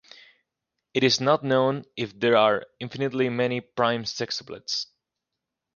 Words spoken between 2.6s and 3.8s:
infinitely many